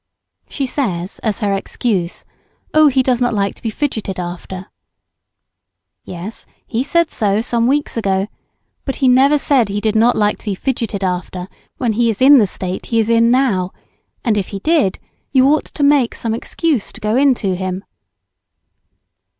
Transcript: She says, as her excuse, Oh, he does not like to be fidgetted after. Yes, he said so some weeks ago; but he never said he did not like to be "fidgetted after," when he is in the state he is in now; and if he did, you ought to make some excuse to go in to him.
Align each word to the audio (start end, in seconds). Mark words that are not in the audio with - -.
She 0.49 0.65
says, 0.65 1.19
as 1.19 1.41
her 1.41 1.53
excuse, 1.53 2.25
Oh, 2.73 2.87
he 2.87 3.03
does 3.03 3.21
not 3.21 3.35
like 3.35 3.53
to 3.53 3.61
be 3.61 3.69
fidgetted 3.69 4.17
after. 4.19 4.71
Yes, 6.03 6.47
he 6.65 6.81
said 6.81 7.11
so 7.11 7.39
some 7.39 7.67
weeks 7.67 7.95
ago; 7.97 8.25
but 8.83 8.95
he 8.95 9.07
never 9.07 9.37
said 9.37 9.69
he 9.69 9.79
did 9.79 9.95
not 9.95 10.15
like 10.15 10.39
to 10.39 10.45
be 10.45 10.55
"fidgetted 10.55 11.03
after," 11.03 11.47
when 11.77 11.93
he 11.93 12.09
is 12.09 12.19
in 12.19 12.39
the 12.39 12.47
state 12.47 12.87
he 12.87 12.99
is 12.99 13.11
in 13.11 13.29
now; 13.29 13.73
and 14.25 14.37
if 14.37 14.47
he 14.47 14.57
did, 14.57 14.97
you 15.33 15.47
ought 15.53 15.65
to 15.65 15.83
make 15.83 16.15
some 16.15 16.33
excuse 16.33 16.91
to 16.93 16.99
go 16.99 17.15
in 17.15 17.35
to 17.35 17.55
him. 17.55 17.83